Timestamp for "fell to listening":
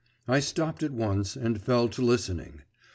1.61-2.63